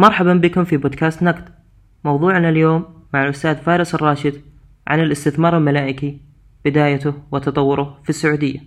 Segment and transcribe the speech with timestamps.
[0.00, 1.54] مرحبا بكم في بودكاست نقد.
[2.04, 4.42] موضوعنا اليوم مع الأستاذ فارس الراشد
[4.86, 6.20] عن الاستثمار الملائكي
[6.64, 8.60] بدايته وتطوره في السعودية.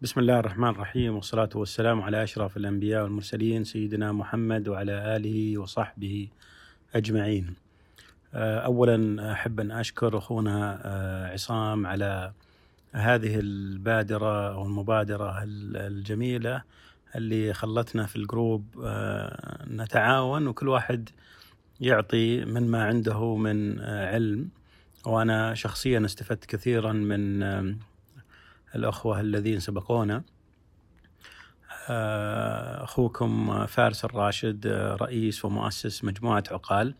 [0.00, 6.28] بسم الله الرحمن الرحيم والصلاة والسلام على أشرف الأنبياء والمرسلين سيدنا محمد وعلى آله وصحبه
[6.94, 7.54] أجمعين.
[8.34, 10.80] أولا أحب أن أشكر أخونا
[11.32, 12.32] عصام على
[12.92, 16.62] هذه البادرة أو المبادرة الجميلة
[17.16, 18.64] اللي خلتنا في الجروب
[19.70, 21.08] نتعاون وكل واحد
[21.80, 24.48] يعطي من ما عنده من علم.
[25.06, 27.42] وأنا شخصيا استفدت كثيرا من
[28.74, 30.22] الأخوة الذين سبقونا.
[32.82, 34.66] أخوكم فارس الراشد
[35.00, 36.94] رئيس ومؤسس مجموعة عقال.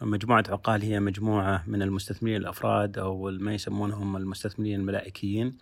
[0.00, 5.56] مجموعة عقال هي مجموعة من المستثمرين الأفراد أو ما يسمونهم المستثمرين الملائكيين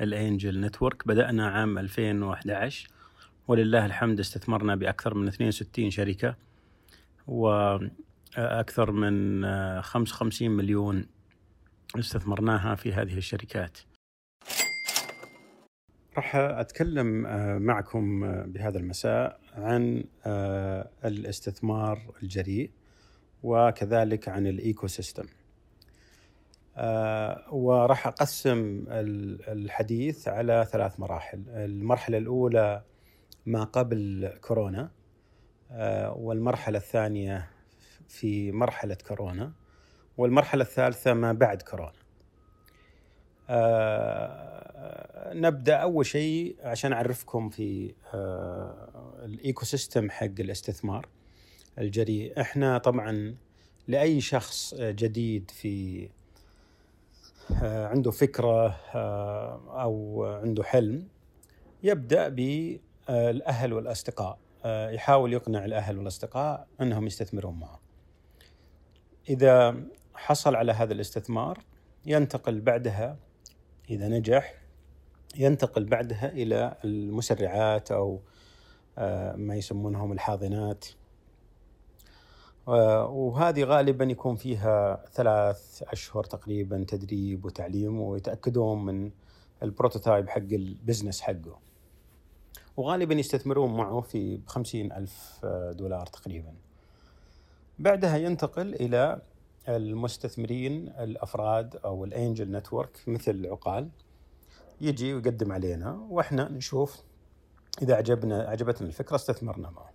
[0.00, 2.88] ال angel network بدأنا عام 2011
[3.48, 6.36] ولله الحمد استثمرنا بأكثر من 62 شركة
[7.26, 9.42] وأكثر من
[9.82, 11.06] 55 مليون
[11.98, 13.78] استثمرناها في هذه الشركات
[16.16, 17.06] راح أتكلم
[17.62, 20.04] معكم بهذا المساء عن
[21.04, 22.70] الاستثمار الجريء
[23.42, 25.26] وكذلك عن ال ecosystem.
[26.76, 32.82] آه وراح أقسم الحديث على ثلاث مراحل، المرحلة الأولى
[33.48, 34.90] ما قبل كورونا
[35.70, 37.50] آه والمرحلة الثانية
[38.08, 39.52] في مرحلة كورونا
[40.18, 41.92] والمرحلة الثالثة ما بعد كورونا.
[43.48, 47.94] آه نبدأ أول شيء عشان أعرفكم في
[49.24, 51.08] ال ecosystem حق الاستثمار.
[51.78, 53.36] الجريء إحنا طبعا
[53.88, 56.08] لأي شخص جديد في
[57.62, 58.68] عنده فكرة
[59.82, 61.08] أو عنده حلم
[61.82, 62.28] يبدأ
[63.08, 64.38] بالاهل والأصدقاء.
[64.64, 67.80] يحاول يقنع الأهل والأصدقاء أنهم يستثمرون معه.
[69.28, 71.64] إذا حصل على هذا الاستثمار
[72.06, 73.16] ينتقل بعدها
[73.90, 74.54] إذا نجح
[75.36, 78.20] ينتقل بعدها إلى المسرعات أو
[79.34, 80.86] ما يسمونهم الحاضنات.
[82.66, 89.10] وهذه غالبا يكون فيها ثلاث أشهر تقريبا تدريب وتعليم ويتأكدون من
[89.62, 91.67] ال prototype حق ال business حقه.
[92.78, 95.40] وغالبا يستثمرون معه في خمسين ألف
[95.72, 96.54] دولار تقريبا.
[97.78, 99.22] بعدها ينتقل إلى
[99.68, 103.88] المستثمرين الأفراد أو ال angel network مثل عقال
[104.80, 107.02] يجي ويقدم علينا وإحنا نشوف
[107.82, 109.90] إذا عجبنا عجبتنا الفكرة استثمرنا معه.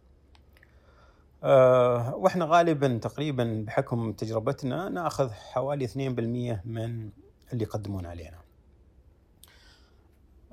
[1.44, 5.91] أه وإحنا غالبا تقريبا بحكم تجربتنا نأخذ حوالي 2%
[6.65, 7.09] من
[7.53, 8.43] اللي يقدمون علينا.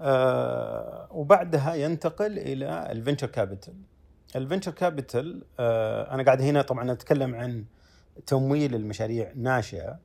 [0.01, 3.75] أه وبعدها ينتقل إلى ال venture capital.
[4.37, 7.65] ال venture capital أه أنا قاعد هنا طبعا أتكلم عن
[8.27, 9.99] تمويل المشاريع الناشئه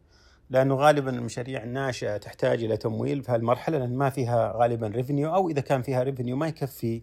[0.50, 5.50] لأنه غالبا المشاريع الناشئة تحتاج إلى تمويل في هالمرحلة لأن ما فيها غالبا revenue أو
[5.50, 7.02] إذا كان فيها revenue ما يكفي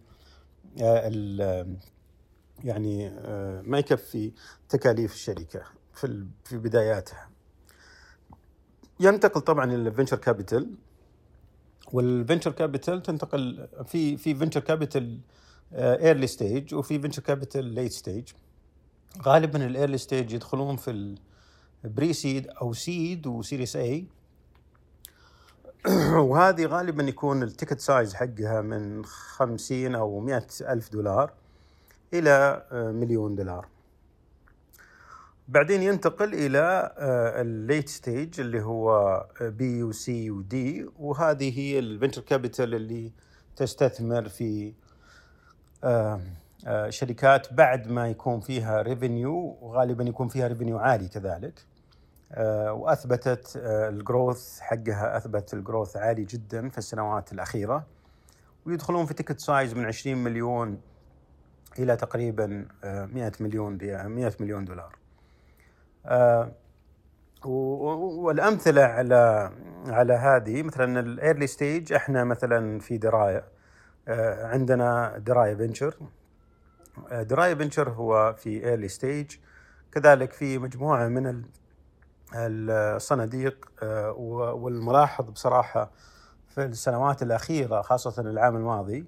[2.63, 3.09] يعني
[3.61, 4.31] ما يكفي
[4.69, 5.61] تكاليف الشركة
[5.93, 7.29] في في بداياتها.
[8.99, 10.75] ينتقل طبعا إلى ال venture capital
[11.93, 15.19] وال venture capital تنتقل في في venture capital
[15.73, 18.29] early stage وفي venture capital late stage.
[19.21, 21.15] غالبا ال early stage يدخلون في
[21.83, 24.05] ال pre-seed أو seed و series A
[26.13, 31.33] وهذه غالبا يكون ال ticket size حقها من 50 أو 100 ألف دولار
[32.13, 33.67] إلى مليون دولار.
[35.47, 36.93] بعدين ينتقل إلى
[37.41, 42.75] ال late stage اللي هو B و C و D وهذه هي ال venture capital
[42.75, 43.11] اللي
[43.55, 44.73] تستثمر في
[46.89, 51.65] شركات بعد ما يكون فيها revenue وغالبا يكون فيها revenue عالي كذلك
[52.69, 57.85] وأثبتت ال growth حقها أثبت ال growth عالي جدا في السنوات الأخيرة
[58.65, 60.81] ويدخلون في ticket size من 20 مليون
[61.79, 65.02] إلى تقريبا 100 مليون 100 مليون دولار.
[67.45, 69.51] والأمثلة على
[69.87, 73.43] على هذه مثلا ال early stage إحنا مثلا في دراية
[74.43, 75.95] عندنا دراية فينشر.
[77.11, 79.31] دراية فينشر هو في early stage
[79.91, 81.43] كذلك في مجموعة من
[82.35, 83.71] الصناديق
[84.55, 85.91] والملاحظ بصراحة
[86.49, 89.05] في السنوات الأخيرة خاصة العام الماضي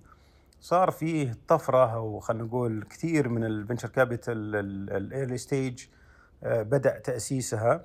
[0.61, 4.55] صار فيه طفرة أو خلينا نقول كثير من ال venture capital
[4.91, 5.85] ال early stage
[6.43, 7.83] بدأ تأسيسها.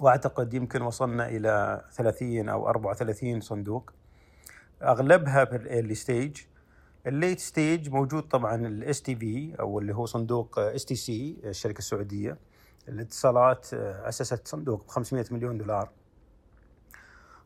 [0.00, 3.92] وأعتقد يمكن وصلنا إلى 30 أو 34 صندوق.
[4.82, 6.40] أغلبها في ال early stage
[7.06, 12.38] ال late stage موجود طبعا ال STV أو اللي هو صندوق STC الشركة السعودية.
[12.88, 15.90] الاتصالات أسست صندوق ب 500 مليون دولار.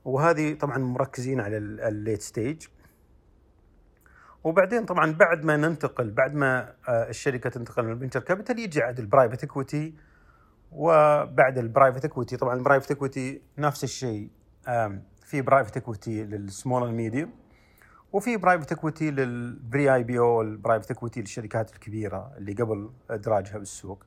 [0.04, 2.66] وهذه طبعا مركزين على ال late stage
[4.44, 8.98] وبعدين طبعا بعد ما ننتقل بعد ما الشركة تنتقل من ال venture capital يجي عاد
[8.98, 9.94] ال private equity
[10.74, 14.28] وبعد ال private equity طبعا ال private equity نفس الشيء.
[15.24, 17.32] في private equity لل small وال medium
[18.12, 24.04] وفي private equity لل pre-IPO ال private equity للشركات الكبيرة اللي قبل إدراجها بالسوق.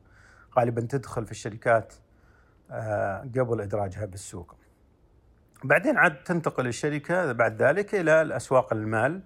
[0.58, 1.94] غالبا تدخل في الشركات
[3.36, 4.56] قبل إدراجها بالسوق.
[5.64, 9.22] بعدين عاد تنتقل الشركة بعد ذلك إلى الأسواق المال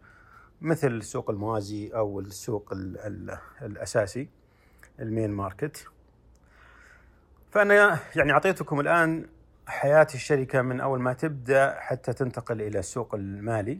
[0.61, 4.29] مثل السوق الموازي أو السوق ال ال الأساسي
[4.99, 5.87] ال main market
[7.51, 9.25] فأنا يعني أعطيتكم الآن
[9.67, 13.79] حياة الشركة من أول ما تبدأ حتى تنتقل إلى السوق المالي.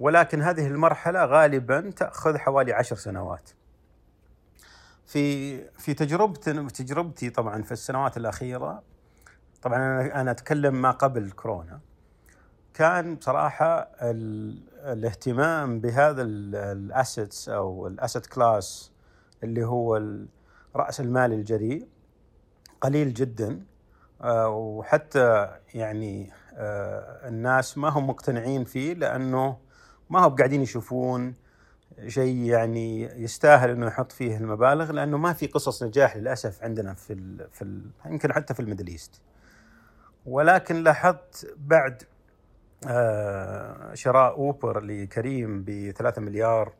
[0.00, 3.50] ولكن هذه المرحلة غالبا تأخذ حوالي عشر سنوات.
[5.06, 8.82] في في تجربتي تجربتي طبعا في السنوات الأخيرة
[9.62, 11.80] طبعا أنا أتكلم ما قبل كورونا
[12.74, 13.88] كان بصراحة
[14.84, 18.92] الاهتمام بهذا الأسيتس أو الأسيت كلاس
[19.44, 20.02] اللي هو
[20.76, 21.88] رأس المال الجريء
[22.80, 23.60] قليل جدا
[24.46, 26.30] وحتى يعني
[27.24, 29.58] الناس ما هم مقتنعين فيه لأنه
[30.10, 31.34] ما هم قاعدين يشوفون
[32.06, 37.12] شيء يعني يستاهل إنه يحط فيه المبالغ لأنه ما في قصص نجاح للأسف عندنا في
[37.12, 39.20] ال في يمكن حتى في ال Middle East.
[40.26, 42.02] ولكن لاحظت بعد
[42.88, 46.72] آه شراء أوبر لكريم ب 3 مليار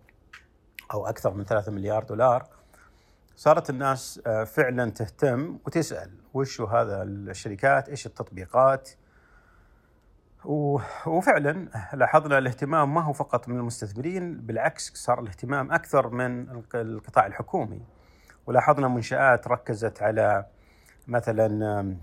[0.94, 2.57] أو أكثر من 3 مليار دولار
[3.38, 8.90] صارت الناس آه فعلا تهتم وتسأل وش هذا الشركات؟ إيش التطبيقات؟
[11.06, 17.82] وفعلا لاحظنا الاهتمام ما هو فقط من المستثمرين بالعكس صار الاهتمام أكثر من القطاع الحكومي.
[18.46, 20.46] ولاحظنا منشآت ركزت على
[21.08, 21.96] مثلا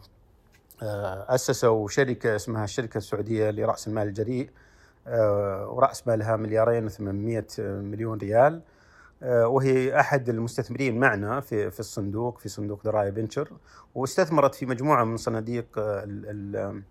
[1.29, 4.49] أسسوا شركة اسمها الشركة السعودية لرأس المال الجريء
[5.67, 8.61] ورأس مالها مليارين و800 مليون ريال.
[9.21, 13.49] وهي أحد المستثمرين معنا في في الصندوق في صندوق دراية فينشر
[13.95, 16.83] واستثمرت في مجموعة من صناديق ال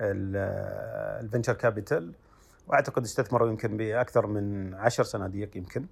[0.00, 2.12] ال venture capital
[2.68, 5.86] وأعتقد استثمروا يمكن بأكثر من عشر صناديق يمكن.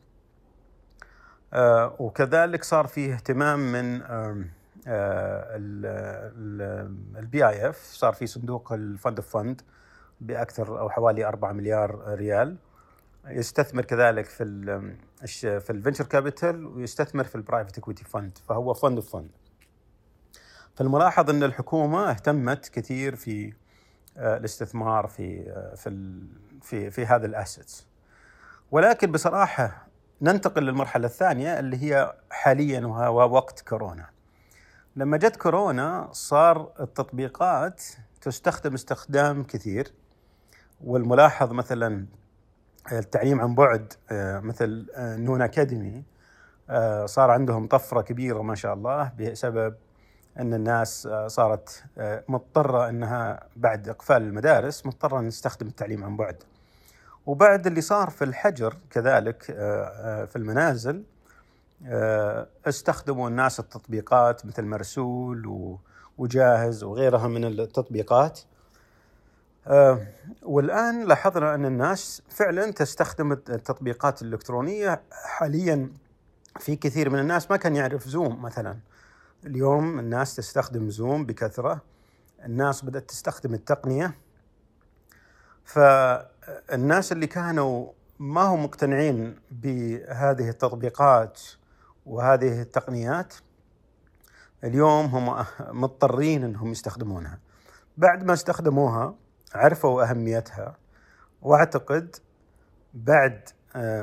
[1.52, 4.02] آه وكذلك صار فيه اهتمام من
[7.18, 9.62] ال PIF صار في صندوق ال fund of fund
[10.20, 12.56] بأكثر أو حوالي 4 مليار ريال.
[13.26, 14.96] يستثمر كذلك في ال
[15.60, 19.30] في ال venture capital ويستثمر في ال private equity fund فهو fund of fund
[20.74, 23.52] فالملاحظ إن الحكومة اهتمت كثير في
[24.16, 25.42] الاستثمار في
[25.76, 26.20] في
[26.62, 27.86] في في هذا ال assets
[28.70, 29.86] ولكن بصراحة
[30.22, 34.06] ننتقل للمرحلة الثانية اللي هي حاليا وهو وقت كورونا.
[34.96, 37.82] لما جت كورونا صار التطبيقات
[38.20, 39.92] تستخدم استخدام كثير
[40.84, 42.06] والملاحظ مثلا
[42.92, 43.92] التعليم عن بعد
[44.44, 46.02] مثل نون أكاديمي
[47.04, 49.74] صار عندهم طفرة كبيرة ما شاء الله بسبب
[50.38, 51.84] أن الناس صارت
[52.28, 56.42] مضطرة أنها بعد إقفال المدارس مضطرة أن تستخدم التعليم عن بعد.
[57.26, 59.42] وبعد اللي صار في الحجر كذلك
[60.26, 61.04] في المنازل
[62.66, 65.76] استخدموا الناس التطبيقات مثل مرسول
[66.18, 68.40] وجاهز وغيرها من التطبيقات.
[70.44, 75.90] والآن لاحظنا أن الناس فعلا تستخدم التطبيقات الإلكترونية حاليا
[76.58, 78.76] في كثير من الناس ما كان يعرف زوم مثلا.
[79.46, 81.80] اليوم الناس تستخدم زوم بكثرة
[82.44, 84.14] الناس بدأت تستخدم التقنية
[85.64, 91.40] فالناس اللي كانوا ما هم مقتنعين بهذه التطبيقات
[92.06, 93.34] وهذه التقنيات
[94.64, 95.44] اليوم هم
[95.82, 97.38] مضطرين إنهم يستخدمونها
[97.96, 99.14] بعد ما استخدموها
[99.54, 100.76] عرفوا أهميتها
[101.42, 102.16] وأعتقد
[102.94, 103.48] بعد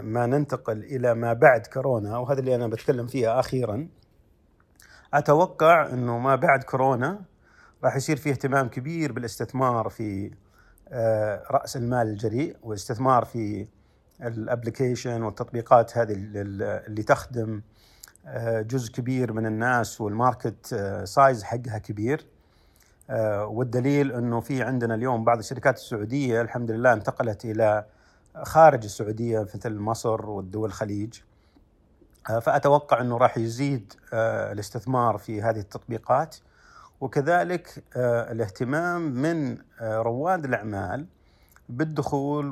[0.04, 3.88] ما ننتقل إلى ما بعد كورونا وهذا اللي أنا بتكلم فيها أخيرا
[5.14, 7.22] أتوقع إنه ما بعد كورونا
[7.84, 10.32] راح يصير في اهتمام كبير بالاستثمار في
[11.52, 13.68] رأس المال الجريء والاستثمار في
[14.22, 17.62] ال application والتطبيقات هذه اللي تخدم
[18.62, 20.66] جزء كبير من الناس وال market
[21.04, 22.26] size حقها كبير.
[23.42, 27.86] والدليل إنه في عندنا اليوم بعض الشركات السعودية الحمد لله انتقلت إلى
[28.44, 31.20] خارج السعودية مثل مصر والدول الخليج.
[32.42, 36.36] فأتوقع إنه راح يزيد الاستثمار في هذه التطبيقات.
[37.02, 41.06] وكذلك الاهتمام من رواد الأعمال
[41.70, 42.52] بالدخول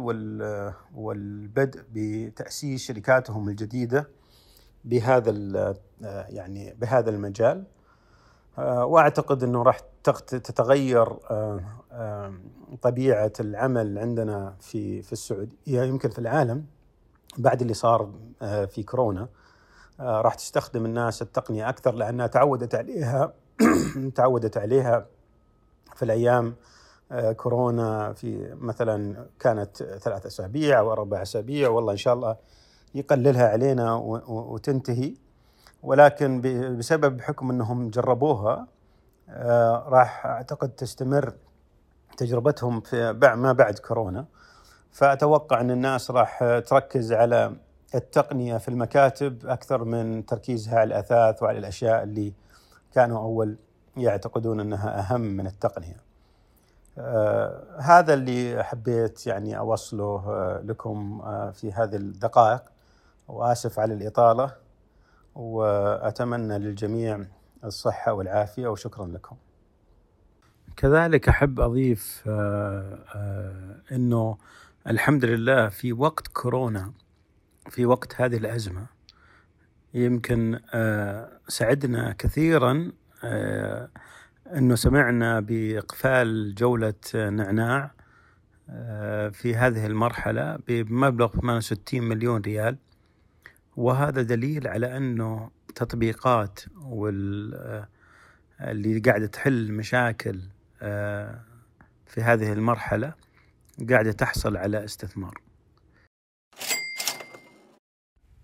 [0.95, 4.09] والبدء بتأسيس شركاتهم الجديدة
[4.85, 5.75] بهذا
[6.29, 7.63] يعني بهذا المجال.
[8.65, 9.79] وأعتقد إنه راح
[10.27, 11.17] تتغير
[12.81, 16.65] طبيعة العمل عندنا في في السعودية يمكن في العالم
[17.37, 18.09] بعد اللي صار
[18.41, 19.27] في كورونا.
[19.99, 23.33] راح تستخدم الناس التقنية أكثر لأنها تعودت عليها
[24.15, 25.05] تعودت عليها
[25.95, 26.55] في الأيام
[27.11, 32.35] آه، كورونا في مثلا كانت ثلاث أسابيع أو أربع أسابيع والله إن شاء الله
[32.95, 33.95] يقللها علينا
[34.27, 35.13] وتنتهي.
[35.83, 36.41] ولكن
[36.77, 38.67] بسبب حكم انهم جربوها
[39.29, 41.33] آه، راح اعتقد تستمر
[42.17, 44.25] تجربتهم في ما بعد كورونا
[44.91, 47.55] فأتوقع أن الناس راح تركز على
[47.95, 52.33] التقنية في المكاتب أكثر من تركيزها على الأثاث وعلى الأشياء اللي
[52.93, 53.57] كانوا أول
[53.98, 55.98] يعتقدون أنها أهم من التقنية.
[56.98, 62.63] آه هذا اللي حبيت يعني أوصله آه لكم آه في هذه الدقائق
[63.27, 64.51] وآسف على الإطالة
[65.39, 67.25] وأتمنى للجميع
[67.63, 69.36] الصحة والعافية وشكرا لكم.
[70.77, 74.38] كذلك أحب أضيف آه، آه، إنه
[74.88, 76.93] الحمد لله في وقت كورونا
[77.69, 78.86] في وقت هذه الأزمة
[79.93, 82.91] يمكن آه، سعدنا كثيرا
[84.55, 87.91] إنه سمعنا بإقفال جولة نعناع
[89.31, 92.77] في هذه المرحلة بمبلغ 68 مليون ريال
[93.79, 97.88] وهذا دليل على أنه تطبيقات وال آه،
[98.62, 100.41] اللي قاعدة تحل مشاكل
[102.05, 103.13] في هذه المرحلة
[103.89, 105.41] قاعدة تحصل على استثمار.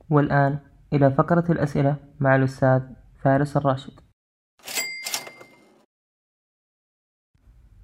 [0.09, 0.59] والآن
[0.93, 2.81] إلى فقرة الأسئلة مع الأستاذ
[3.21, 3.99] فارس الراشد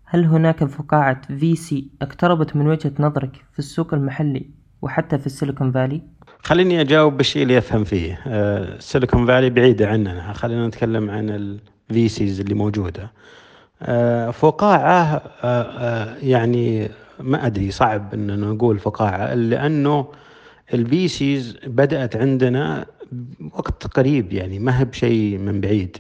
[0.05, 5.71] هل هناك فقاعة VC اقتربت من وجهة نظرك في السوق المحلي وحتى في ال Silicon
[5.71, 6.10] Valley؟
[6.43, 8.19] خليني أجاوب بالشيء اللي أفهم فيه.
[8.27, 10.33] ال Silicon Valley بعيدة عننا.
[10.33, 11.29] خلينا نتكلم عن
[11.89, 13.11] ال VCs اللي موجودة.
[13.81, 20.07] آه، فقاعة آه، آه، يعني ما أدري صعب أن نقول فقاعة لأنه
[20.73, 22.85] ال VCs بدأت عندنا
[23.53, 25.97] وقت قريب يعني ما هي بشيء من بعيد.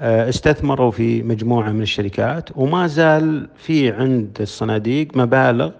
[0.00, 5.70] آه، استثمروا في مجموعة من الشركات وما زال في عند الصناديق مبالغ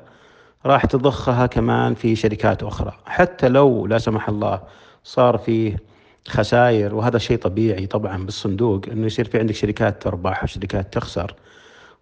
[0.66, 2.92] راح تضخها كمان في شركات أخرى.
[3.06, 4.60] حتى لو لا سمح الله
[5.04, 5.76] صار فيه
[6.28, 11.34] خسائر وهذا شيء طبيعي طبعا بالصندوق إنه يصير في عندك شركات تربح وشركات تخسر.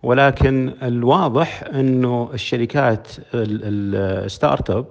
[0.02, 4.86] ولكن الواضح إنه الشركات ال startup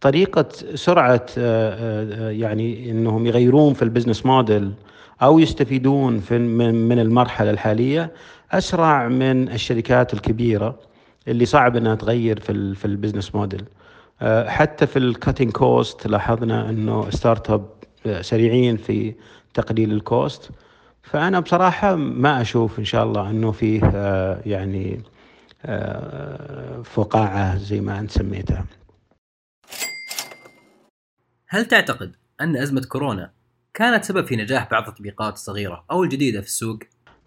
[0.00, 4.72] طريقة سرعة آه، آه، يعني إنهم يغيرون في ال business model
[5.22, 8.12] أو يستفيدون في من المرحلة الحالية
[8.52, 10.78] أسرع من الشركات الكبيرة.
[11.28, 13.64] اللي صعب إنها تغير في في ال business model
[14.22, 17.68] آه، حتى في ال cutting cost لاحظنا إنه startup
[18.20, 19.14] سريعين في
[19.54, 20.50] تقليل ال cost
[21.02, 23.80] فأنا بصراحة ما أشوف إن شاء الله إنه فيه
[24.46, 25.00] يعني
[26.84, 28.66] فقاعة زي ما أنت سميتها.
[31.48, 33.32] هل تعتقد أن أزمة كورونا
[33.74, 36.78] كانت سبب في نجاح بعض التطبيقات الصغيرة أو الجديدة في السوق؟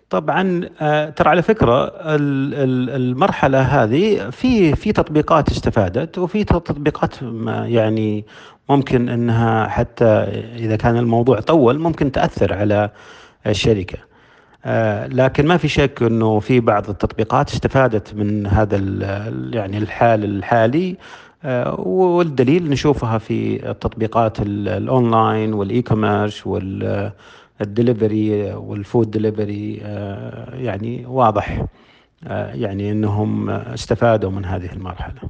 [0.10, 1.92] طبعا آه، ترى على فكرة
[2.96, 7.16] المرحلة هذه في في تطبيقات استفادت وفي تطبيقات
[7.66, 8.26] يعني
[8.70, 10.06] ممكن إنها حتى
[10.56, 12.90] إذا كان الموضوع طول ممكن تأثر على
[13.48, 13.98] الشركة.
[14.66, 18.78] آه، لكن ما في شك إنه في بعض التطبيقات استفادت من هذا
[19.54, 20.98] يعني الحال الحالي.
[21.44, 26.48] آه، والدليل نشوفها في التطبيقات ال online وال e-commerce
[27.60, 29.76] وال delivery وال food delivery
[30.54, 31.66] يعني واضح
[32.24, 35.22] آه، يعني إنهم استفادوا من هذه المرحلة.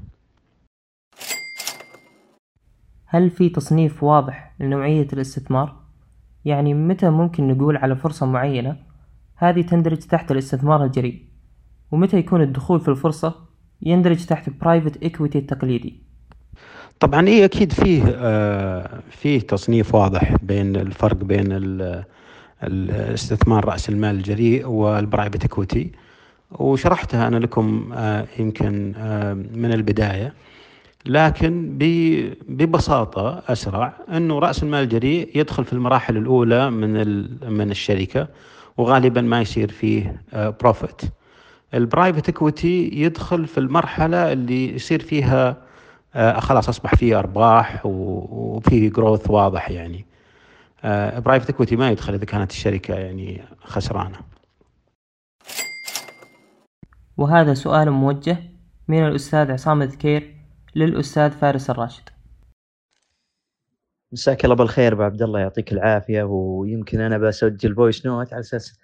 [3.05, 5.75] هل في تصنيف واضح لنوعية الاستثمار؟
[6.45, 8.77] يعني متى ممكن نقول على فرصة معينة
[9.35, 11.23] هذه تندرج تحت الاستثمار الجريء
[11.91, 13.35] ومتى يكون الدخول في الفرصة
[13.81, 16.03] يندرج تحت private equity التقليدي
[16.99, 21.47] طبعا إيه أكيد فيه آه فيه تصنيف واضح بين الفرق بين
[22.63, 25.91] الاستثمار رأس المال الجريء وال private equity
[26.51, 30.33] وشرحتها أنا لكم آه يمكن آه من البداية.
[31.05, 31.77] لكن
[32.49, 36.91] ببساطة أسرع إنه رأس المال الجريء يدخل في المراحل الأولى من
[37.51, 38.27] من الشركة
[38.77, 41.01] وغالبا ما يصير فيه profit
[41.73, 45.57] ال private equity يدخل في المرحلة اللي يصير فيها
[46.15, 50.05] آه خلاص أصبح فيه أرباح وفي growth واضح يعني.
[50.83, 54.19] private آه equity ما يدخل إذا كانت الشركة يعني خسرانة.
[57.17, 58.37] وهذا سؤال موجه
[58.87, 60.35] من الأستاذ عصام الذكير
[60.75, 62.09] للأستاذ فارس الراشد.
[64.11, 66.23] مساك الله بالخير أبو عبد الله يعطيك العافية.
[66.23, 68.79] ويمكن أنا بسجل voice note على أساس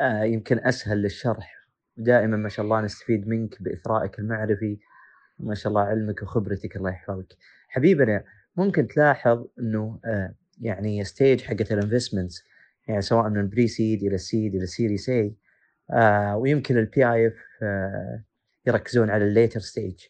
[0.00, 1.68] آه يمكن أسهل للشرح.
[1.96, 4.78] دائما ما شاء الله نستفيد منك بإثرائك المعرفي.
[5.38, 7.36] ما شاء الله علمك وخبرتك الله يحفظك.
[7.68, 8.24] حبيبنا
[8.56, 12.44] ممكن تلاحظ إنه آه يعني stage حقت ال investments
[12.88, 15.34] يعني سواء من ال pre-seed إلى ال seed إلى ال series A
[15.90, 18.24] آه ويمكن البي اي اف آه
[18.66, 20.00] يركزون على ال later stage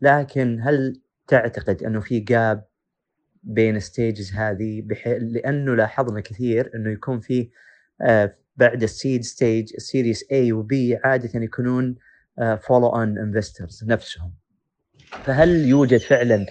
[0.00, 2.64] لكن هل تعتقد إنه في gap
[3.42, 5.18] بين stages هذه بحي...
[5.18, 7.50] لأنه لاحظنا كثير إنه يكون في
[8.02, 11.96] آه بعد ال seed stage ال series A و B عادة يكونون
[12.60, 14.32] follow-on investors نفسهم.
[15.24, 16.46] فهل يوجد فعلا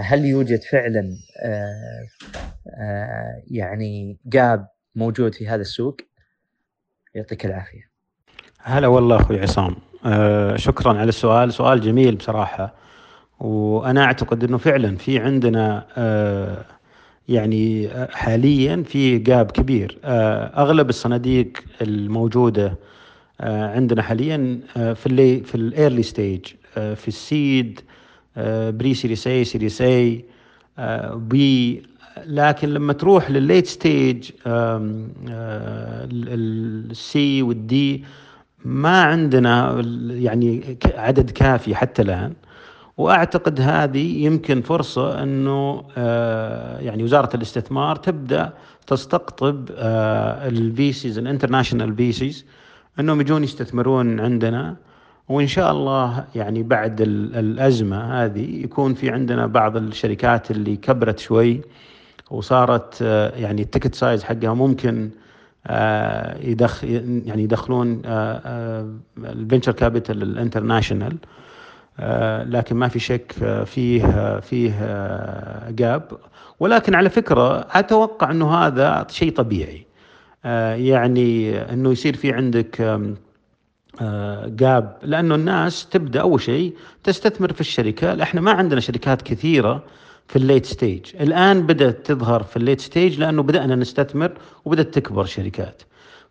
[0.00, 2.06] هل يوجد فعلا آه
[2.80, 5.96] آه يعني gap موجود في هذا السوق؟
[7.14, 7.90] يعطيك العافية.
[8.58, 9.76] هلا والله أخوي عصام.
[10.06, 11.52] آه شكرا على السؤال.
[11.52, 12.74] سؤال جميل بصراحة.
[13.40, 16.64] وأنا أعتقد إنه فعلا في عندنا آه
[17.28, 19.98] يعني حاليا في gap كبير.
[20.04, 22.78] آه أغلب الصناديق الموجودة
[23.40, 27.80] آه عندنا حاليا في اللي في ال early stage في ال seed
[28.70, 30.24] pre-series A series A
[31.14, 31.82] B
[32.26, 34.30] لكن لما تروح للل late stage
[36.90, 38.04] ال C وال D
[38.64, 42.32] ما عندنا يعني عدد كافي حتى الآن.
[42.96, 45.84] وأعتقد هذه يمكن فرصة إنه
[46.80, 48.52] يعني وزارة الاستثمار تبدأ
[48.86, 52.44] تستقطب ال VCs ال international VCs
[53.00, 54.76] إنهم يجون يستثمرون عندنا.
[55.28, 61.60] وإن شاء الله يعني بعد الأزمة هذه يكون في عندنا بعض الشركات اللي كبرت شوي
[62.30, 63.00] وصارت
[63.36, 65.10] يعني ال ticket size حقها ممكن
[66.40, 68.02] يدخل يعني يدخلون
[69.18, 71.16] ال venture capital ال international
[72.50, 73.32] لكن ما في شك
[73.64, 74.70] فيه فيه
[75.70, 76.12] gap
[76.60, 79.86] ولكن على فكرة أتوقع إنه هذا شيء طبيعي.
[80.74, 82.98] يعني إنه يصير في عندك
[84.46, 88.22] gap لأنه الناس تبدأ أول شيء تستثمر في الشركة.
[88.22, 89.84] إحنا ما عندنا شركات كثيرة
[90.28, 91.16] في ال late stage.
[91.20, 95.82] الآن بدأت تظهر في ال late stage لأنه بدأنا نستثمر وبدأت تكبر شركات.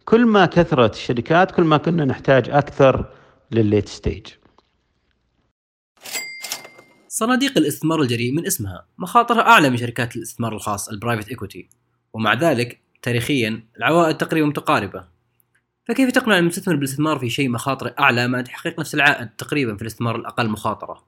[0.05, 3.05] كل ما كثرت الشركات كل ما كنا نحتاج أكثر
[3.51, 4.27] للل late stage.
[7.07, 8.85] صناديق الاستثمار الجريء من اسمها.
[8.97, 11.69] مخاطرها أعلى من شركات الاستثمار الخاص ال private equity
[12.13, 15.16] ومع ذلك تاريخيا العوائد تقريبا متقاربة.
[15.87, 20.15] فكيف تقنع المستثمر بالاستثمار في شيء مخاطره أعلى مع تحقيق نفس العائد تقريبا في الاستثمار
[20.15, 21.03] الأقل مخاطرة؟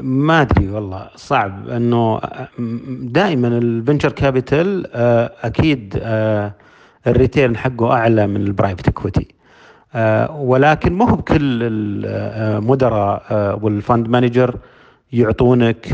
[0.00, 2.20] ما أدري والله صعب انه
[3.02, 4.86] دائما ال venture capital
[5.44, 6.00] أكيد
[7.06, 9.28] ال return حقه أعلى من ال private equity.
[10.30, 13.22] ولكن مو بكل المدراء
[13.62, 14.56] وال fund manager
[15.12, 15.88] يعطونك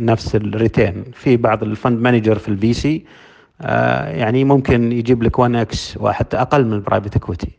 [0.00, 3.04] نفس ال return في بعض ال fund manager في ال VC
[3.60, 7.58] يعني ممكن يجيب لك 1 X وحتى أقل من ال private equity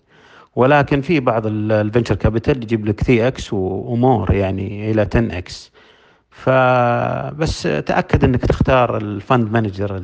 [0.56, 5.38] ولكن في بعض ال venture capital يجيب لك 3 X و more يعني إلى 10
[5.38, 5.72] X
[6.30, 10.04] فبس تأكد إنك تختار ال fund manager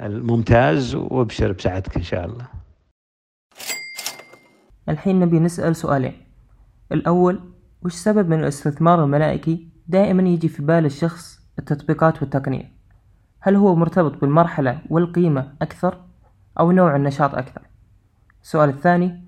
[0.00, 2.46] الممتاز وأبشر بسعادتك إن شاء الله.
[4.88, 6.12] الحين نبي نسأل سؤالين.
[6.92, 7.40] الأول
[7.82, 12.71] وش سبب من الاستثمار الملائكي دائما يجي في بال الشخص التطبيقات والتقنية؟
[13.44, 15.96] هل هو مرتبط بالمرحلة والقيمة أكثر
[16.60, 17.60] أو نوع النشاط أكثر؟
[18.42, 19.22] السؤال الثاني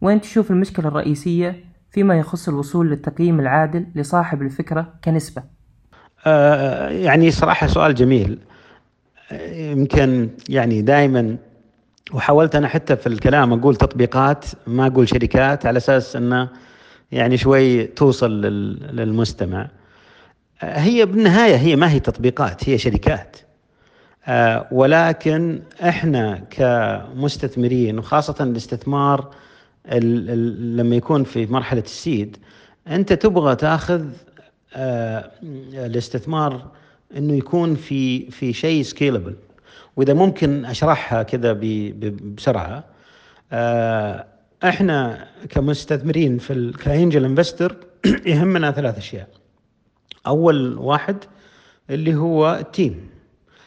[0.00, 5.42] وين تشوف المشكلة الرئيسية فيما يخص الوصول للتقييم العادل لصاحب الفكرة كنسبة؟
[6.26, 8.38] آه يعني صراحة سؤال جميل.
[9.52, 11.36] يمكن يعني دائما
[12.12, 16.48] وحاولت أنا حتى في الكلام أقول تطبيقات ما أقول شركات على أساس انه
[17.12, 18.30] يعني شوي توصل
[18.92, 19.68] للمستمع.
[20.60, 23.36] هي بالنهاية هي ما هي تطبيقات هي شركات.
[23.36, 23.45] آه
[24.70, 29.30] ولكن إحنا كمستثمرين وخاصة الاستثمار
[29.86, 32.36] ال ال لما يكون في مرحلة السيد
[32.88, 34.04] أنت تبغى تأخذ
[34.74, 35.30] آه
[35.72, 36.70] الاستثمار
[37.16, 39.36] إنه يكون في في شيء scalable
[39.96, 41.52] وإذا ممكن أشرحها كذا
[42.36, 42.84] بسرعة
[43.52, 44.26] آه
[44.64, 47.76] إحنا كمستثمرين في ك angel investor
[48.26, 49.28] يهمنا ثلاث أشياء.
[50.26, 51.16] أول واحد
[51.90, 53.15] اللي هو ال team.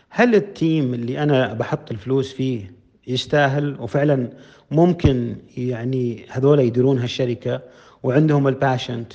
[0.09, 2.71] هل ال team اللي أنا بحط الفلوس فيه
[3.07, 4.29] يستاهل؟ وفعلا
[4.71, 7.61] ممكن يعني هذول يديرون هالشركة
[8.03, 9.13] وعندهم ال passion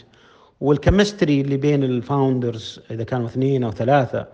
[0.60, 4.26] وال chemistry اللي بين ال founders إذا كانوا اثنين أو ثلاثة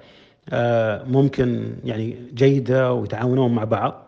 [0.49, 4.07] آه ممكن يعني جيدة ويتعاونون مع بعض.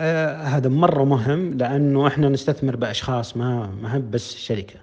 [0.00, 4.80] آه هذا مرة مهم لأنه إحنا نستثمر بأشخاص ما ما بس شركه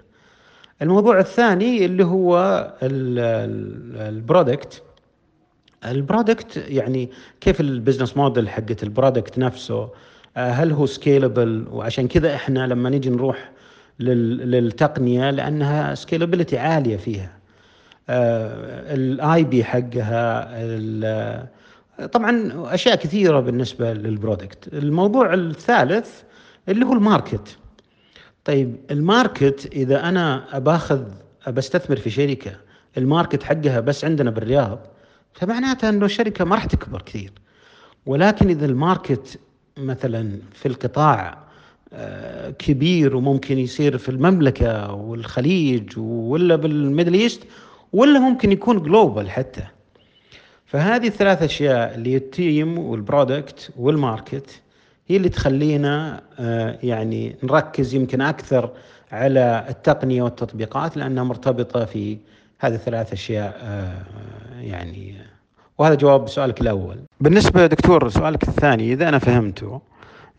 [0.82, 2.38] الموضوع الثاني اللي هو
[2.82, 4.82] ال product
[5.84, 9.90] ال product يعني كيف ال business model حقت ال product نفسه
[10.36, 13.50] آه، هل هو scalable وعشان كذا إحنا لما نيجي نروح
[14.00, 17.40] للتقنية لأنها scalability عالية فيها.
[18.08, 20.48] ال IP حقها
[22.12, 24.68] طبعا أشياء كثيرة بالنسبة لل product.
[24.74, 26.22] الموضوع الثالث
[26.68, 27.58] اللي هو ال market.
[28.44, 31.02] طيب ال market إذا أنا باخذ
[31.48, 32.52] بستثمر في شركة
[32.98, 34.86] ال market حقها بس عندنا بالرياض
[35.32, 37.32] فمعناتها أنه الشركة ما راح تكبر كثير.
[38.06, 39.38] ولكن إذا ال market
[39.76, 41.38] مثلا في القطاع
[41.92, 47.42] آه، كبير وممكن يصير في المملكة والخليج ولا بال Middle East
[47.92, 49.62] ولا ممكن يكون global حتى.
[50.66, 54.62] فهذه الثلاث أشياء اللي ال team وال product وال market
[55.08, 58.70] هي اللي تخلينا آه، يعني نركز يمكن أكثر
[59.12, 62.18] على التقنية والتطبيقات لأنها مرتبطة في
[62.60, 63.92] هذه الثلاث أشياء آه،
[64.60, 65.14] يعني
[65.78, 66.96] وهذا جواب سؤالك الأول.
[67.20, 69.80] بالنسبة دكتور سؤالك الثاني إذا أنا فهمته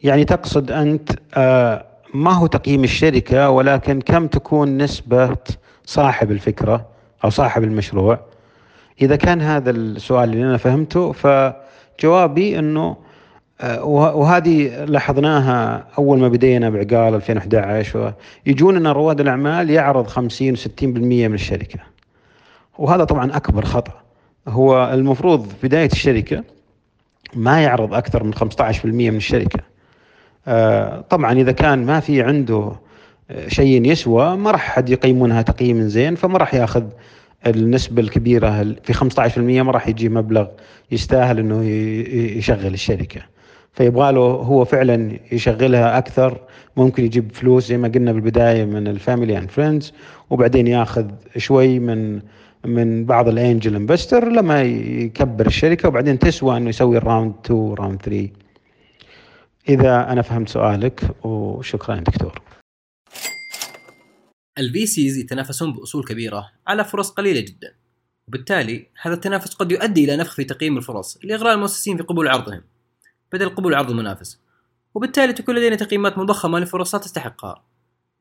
[0.04, 5.38] يعني تقصد أنت آه، ما هو تقييم الشركة ولكن كم تكون نسبة
[5.86, 6.86] صاحب الفكرة
[7.24, 8.20] أو صاحب المشروع
[9.02, 12.98] إذا كان هذا السؤال اللي أنا فهمته فجوابي إنه
[13.62, 18.14] آه، وهذه لاحظناها أول ما بدينا بعقال 2011
[18.46, 21.80] يجوننا رواد الأعمال يعرض 50 و 60% من الشركة
[22.78, 24.02] وهذا طبعا أكبر خطأ.
[24.48, 26.44] هو المفروض بداية الشركة
[27.36, 29.60] ما يعرض أكثر من 15% من الشركة.
[30.48, 32.72] آه، طبعا إذا كان ما في عنده
[33.48, 36.84] شيء يسوى ما راح حد يقيمونها تقييم زين فما راح يأخذ
[37.48, 40.48] النسبة الكبيرة في 15% ما راح يجي مبلغ
[40.92, 41.64] يستاهل إنه
[42.38, 43.22] يشغل الشركة.
[43.74, 46.38] فيبغى له هو فعلا يشغلها أكثر
[46.78, 49.94] ممكن يجيب فلوس زي ما قلنا بالبداية من ال family and friends
[50.30, 51.06] وبعدين يأخذ
[51.38, 52.22] شوي من
[52.66, 57.74] من بعض ال angel investor لما يكبر الشركة وبعدين تسوى إنه يسوي ال round 2
[57.74, 58.30] round 3
[59.70, 62.42] إذا أنا فهمت سؤالك وشكرا دكتور.
[64.58, 67.76] ال VCs يتنافسون بأصول كبيرة على فرص قليلة جدا
[68.28, 72.62] وبالتالي هذا التنافس قد يؤدي إلى نفخ في تقييم الفرص لإغراء المؤسسين في قبول عرضهم.
[73.34, 74.40] بدل قبول عرض المنافس
[74.96, 77.64] وبالتالي تكون لدينا تقييمات مضخمة لفرص لا تستحقها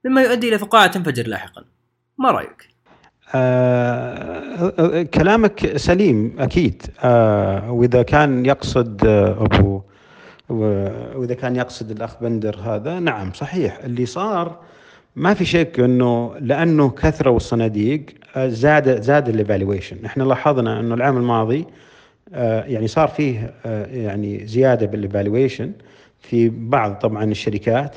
[0.05, 1.65] مما يؤدي إلى فقاعة تنفجر لاحقا.
[2.19, 2.69] ما رأيك؟
[3.35, 6.83] آه, آه، كلامك سليم أكيد.
[7.05, 9.83] آه وإذا كان يقصد آه أبو
[10.49, 13.79] وإذا كان يقصد الأخ بندر هذا نعم صحيح.
[13.85, 14.59] اللي صار
[15.17, 20.05] ما في شك إنه لأنه كثروا الصناديق آه، زاد زاد ال evaluation.
[20.05, 21.67] إحنا لاحظنا إنه العام الماضي
[22.35, 25.73] آه، يعني صار فيه آه، يعني زيادة بال evaluation
[26.21, 27.97] في بعض طبعا الشركات.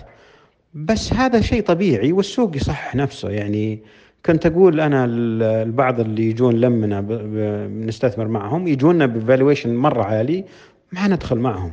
[0.74, 3.30] بس هذا شيء طبيعي والسوق يصحح نفسه.
[3.30, 3.80] يعني
[4.26, 7.02] كنت أقول أنا البعض اللي يجون لمنا
[7.88, 10.46] نستثمر معهم يجونا ب valuation مرة عالي
[10.92, 11.72] ما ندخل معهم.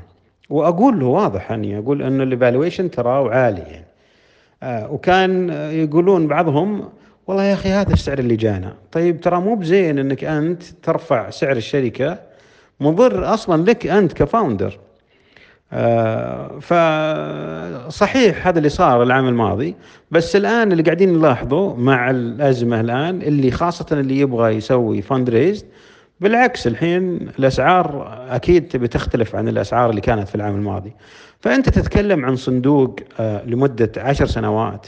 [0.51, 3.85] وأقول له واضح يعني أقول انه ال evaluation تراه عالي يعني.
[4.63, 6.89] آه وكان يقولون بعضهم
[7.27, 8.75] والله يا أخي هذا السعر اللي جانا.
[8.93, 12.19] طيب ترى مو بزين أنك أنت ترفع سعر الشركة
[12.81, 14.79] مضر أصلا لك أنت ك founder
[16.61, 19.77] فصحيح هذا اللي صار العام الماضي
[20.11, 25.67] بس الآن اللي قاعدين نلاحظه مع الأزمة الآن اللي خاصة اللي يبغى يسوي fund raise
[26.21, 30.93] بالعكس الحين الأسعار أكيد تبي تختلف عن الأسعار اللي كانت في العام الماضي.
[31.41, 34.87] فأنت تتكلم عن صندوق آه، لمدة عشر سنوات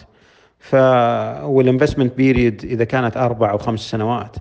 [0.59, 0.75] ف
[1.45, 4.37] وال investment period إذا كانت أربع أو خمس سنوات.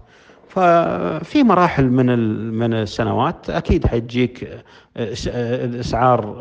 [0.52, 2.06] ففي مراحل من
[2.54, 4.64] من السنوات أكيد حتجيك آه،
[4.98, 6.38] آه، الاسعار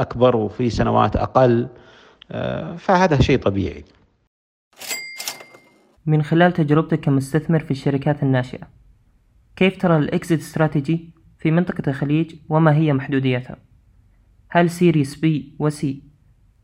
[0.00, 1.68] أكبر وفي سنوات أقل
[2.78, 3.84] فهذا شيء طبيعي
[6.06, 8.68] من خلال تجربتك كمستثمر في الشركات الناشئة
[9.56, 13.56] كيف ترى ال exit strategy في منطقة الخليج وما هي محدوديتها؟
[14.48, 16.02] هل series B و C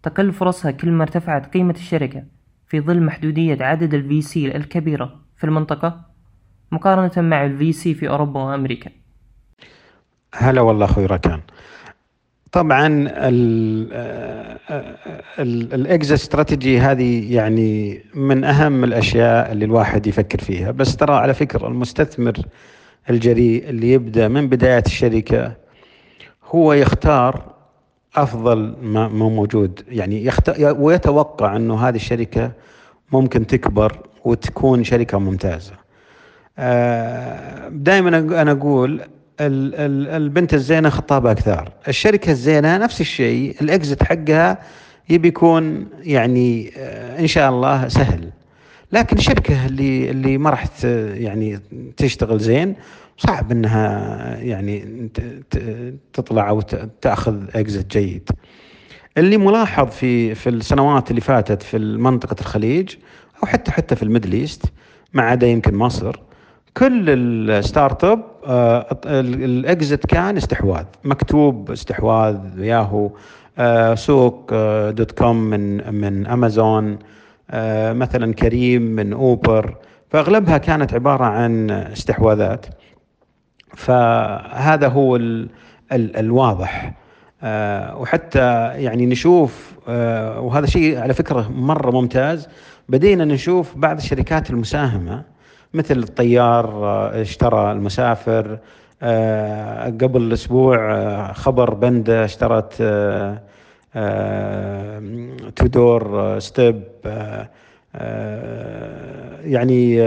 [0.03, 2.25] تقل فرصها كل ما ارتفعت قيمة الشركة
[2.67, 6.01] في ظل محدودية عدد ال VC الكبيرة في المنطقة
[6.73, 8.91] مقارنة مع ال VC في أوروبا وأمريكا؟
[10.35, 11.41] هلا والله أخوي ركان.
[12.53, 13.09] طبعا
[15.39, 20.71] ال exit strategy هذه يعني من أهم الأشياء اللي الواحد يفكر فيها.
[20.71, 22.37] بس ترى على فكرة المستثمر
[23.11, 25.53] الجريء اللي يبدأ من بداية الشركة
[26.45, 27.55] هو يختار
[28.17, 29.83] أفضل ما موجود.
[29.89, 32.53] يعني ويتوقع أنه هذه الشركة
[33.13, 35.73] ممكن تكبر وتكون شركة ممتازة.
[36.59, 39.01] آه، دائما أنا أقول
[39.41, 44.59] البنت الزينة خطابها أكثر، الشركة الزينة نفس الشيء الإكزت حقها
[45.09, 48.31] يبي يكون يعني آه، إن شاء الله سهل.
[48.93, 50.67] لكن الشركة اللي اللي ما راح
[51.15, 51.61] يعني
[51.97, 52.75] تشتغل زين
[53.19, 55.09] صعب إنها يعني
[56.13, 56.61] تطلع أو
[57.01, 58.31] تأخذ exit جيد.
[59.19, 62.95] اللي ملاحظ في في السنوات اللي فاتت في منطقة الخليج
[63.43, 64.65] أو حتى حتى في ال Middle East
[65.13, 66.17] ما عدا يمكن مصر
[66.77, 70.85] كل ال startup آه، ال- ال exit كان استحواذ.
[71.05, 73.11] مكتوب استحواذ ياهو
[73.59, 76.99] آه، سوق آه، dot com من من أمازون
[77.93, 79.77] مثلا كريم من أوبر.
[80.11, 82.67] فأغلبها كانت عبارة عن استحواذات.
[83.77, 85.49] فهذا هو ال
[85.93, 86.93] ال الواضح.
[88.01, 89.73] وحتى يعني نشوف
[90.39, 92.49] وهذا شيء على فكرة مرة ممتاز.
[92.89, 95.23] بدينا نشوف بعض الشركات المساهمة
[95.75, 98.59] مثل الطيار آه، اشترى المسافر
[99.03, 102.83] آه، قبل أسبوع آه، خبر بندا اشترت
[105.57, 106.83] تودور ستيب
[109.45, 110.01] يعني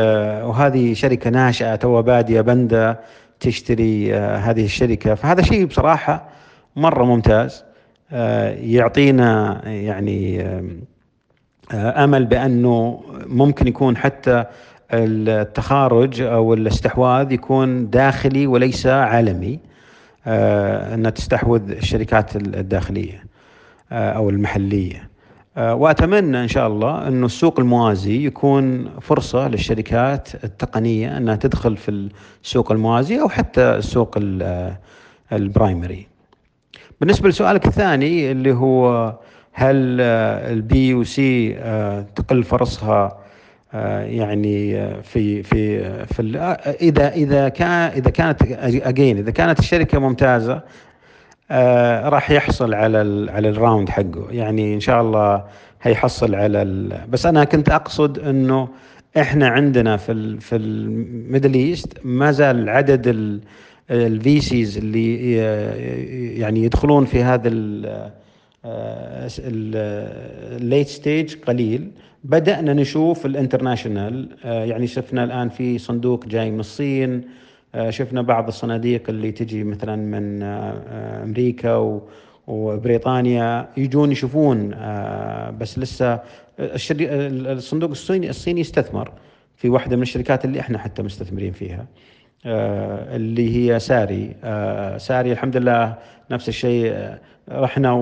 [0.43, 2.99] وهذه شركة ناشئة تو بادية بندا
[3.39, 5.15] تشتري هذه الشركة.
[5.15, 6.29] فهذا شيء بصراحة
[6.75, 7.63] مرة ممتاز
[8.61, 10.43] يعطينا يعني
[11.71, 14.45] آمل بأنه ممكن يكون حتى
[14.93, 19.59] التخارج أو الاستحواذ يكون داخلي وليس عالمي
[20.27, 23.23] آه، أنها تستحوذ الشركات الداخلية
[23.91, 25.09] آه، أو المحلية
[25.57, 32.09] آه، وأتمنى إن شاء الله إنه السوق الموازي يكون فرصة للشركات التقنية إنها تدخل في
[32.43, 34.77] السوق الموازي أو حتى السوق ال- آه،
[35.35, 36.07] ال primary.
[37.01, 39.13] بالنسبة لسؤالك الثاني اللي هو
[39.53, 41.53] هل ال B2C
[42.15, 43.19] تقل فرصها
[43.73, 49.59] آه، يعني آه، في في في آه، إذا إذا كان إذا كانت again إذا كانت
[49.59, 50.61] الشركة ممتازة
[52.09, 54.27] راح يحصل على ال على ال round حقه.
[54.31, 55.43] يعني إن شاء الله
[55.81, 58.67] هيحصل على بس أنا كنت أقصد إنه
[59.17, 63.41] إحنا عندنا في ال في ال Middle East ما زال عدد
[63.91, 65.35] ال VCs اللي
[66.39, 67.49] يعني يدخلون في هذا
[69.39, 71.91] ال late stage قليل.
[72.23, 77.21] بدأنا نشوف ال international آه، يعني شفنا الآن في صندوق جاي من الصين.
[77.75, 81.99] آه، شفنا بعض الصناديق اللي تجي مثلا من آه، آه، أمريكا
[82.47, 83.69] وبريطانيا.
[83.77, 86.19] يجون يشوفون آه، بس لسه.
[86.59, 89.11] الصندوق الصيني الصيني استثمر
[89.55, 91.85] في واحدة من الشركات اللي إحنا حتى مستثمرين فيها.
[92.45, 94.35] آه، اللي هي ساري.
[94.43, 95.95] آه، ساري الحمد لله
[96.31, 96.91] نفس الشيء.
[96.93, 97.19] آه،
[97.51, 97.93] رحنا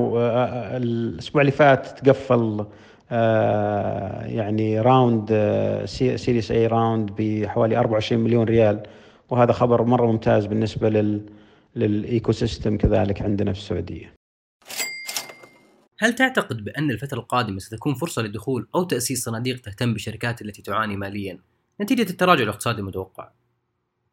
[0.77, 2.65] الأسبوع اللي فات تقفل
[4.35, 5.27] يعني راوند
[5.85, 8.83] se- series A round بحوالي 24 مليون ريال
[9.29, 11.21] وهذا خبر مرة ممتاز بالنسبة لل
[11.75, 14.13] لل ecosystem كذلك عندنا في السعودية.
[15.99, 20.97] هل تعتقد بأن الفترة القادمة ستكون فرصة لدخول أو تأسيس صناديق تهتم بالشركات التي تعاني
[20.97, 21.39] ماليا
[21.81, 23.29] نتيجة التراجع الاقتصادي المتوقع؟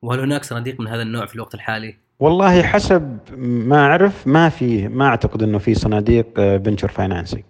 [0.02, 4.88] وهل هناك صناديق من هذا النوع في الوقت الحالي؟ والله حسب ما أعرف ما في
[4.88, 7.42] ما أعتقد إنه في صناديق venture financing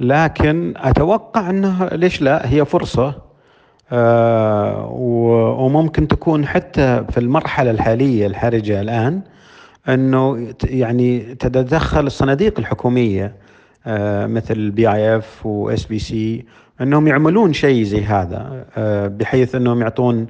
[0.00, 3.14] لكن أتوقع انه ليش لا؟ هي فرصة
[3.92, 4.88] آه،
[5.58, 9.20] وممكن تكون حتى في المرحلة الحالية الحرجة الآن
[9.88, 13.34] إنه يعني تتدخل الصناديق الحكومية
[13.86, 16.44] آه، مثل ال PIF و SVC
[16.80, 20.26] إنهم يعملون شيء زي هذا آه، بحيث إنهم يعطون آه،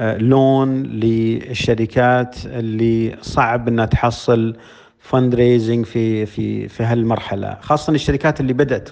[0.00, 4.56] loan للشركات اللي صعب إنها تحصل
[4.98, 7.56] fundraising في في في هالمرحلة.
[7.60, 8.88] خاصة الشركات اللي بدأت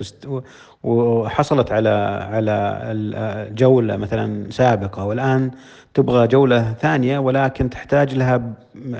[0.82, 1.88] وحصلت على
[2.32, 5.50] على جوله مثلا سابقة والآن
[5.94, 8.42] تبغى جولة ثانية ولكن تحتاج لها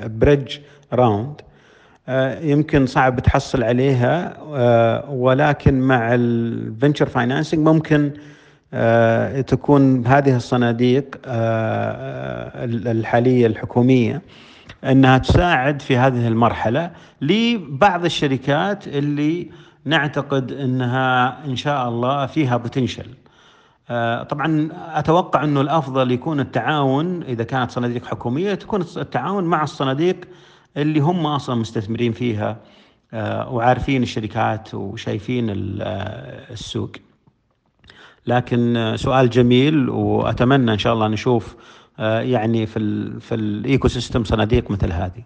[0.05, 0.57] bridge
[0.93, 1.41] round
[2.41, 4.37] يمكن صعب تحصل عليها
[5.09, 8.11] ولكن مع ال venture financing ممكن
[9.41, 14.21] تكون هذه الصناديق آه، الحالية الحكومية
[14.83, 19.49] أنها تساعد في هذه المرحلة لبعض الشركات اللي
[19.85, 23.05] نعتقد أنها إن شاء الله فيها بوتنشل
[24.29, 30.17] طبعا أتوقع أنه الأفضل يكون التعاون إذا كانت صناديق حكومية تكون التعاون مع الصناديق
[30.77, 32.57] اللي هم أصلا مستثمرين فيها
[33.13, 36.91] آه، وعارفين الشركات وشايفين ال- آه، السوق.
[38.27, 41.55] لكن سؤال جميل وأتمنى إن شاء الله نشوف
[41.99, 45.23] آه، يعني في ال في ال ecosystem صناديق مثل هذه.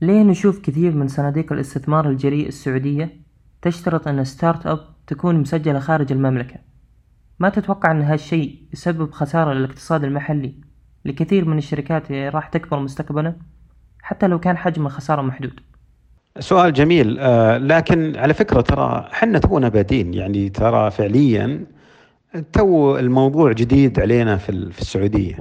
[0.00, 3.20] ليه نشوف كثير من صناديق الاستثمار الجريء السعودية
[3.62, 6.56] تشترط أن startup تكون مسجلة خارج المملكة؟
[7.38, 10.60] ما تتوقع أن هالشيء يسبب خسارة للاقتصاد المحلي
[11.04, 13.36] لكثير من الشركات راح تكبر مستقبلا؟
[14.02, 15.60] حتى لو كان حجم الخسارة محدود.
[16.38, 17.16] سؤال جميل.
[17.20, 20.14] آه، لكن على فكرة ترى حنا تونا بادين.
[20.14, 21.64] يعني ترى فعليا
[22.52, 25.36] تو الموضوع جديد علينا في في السعودية.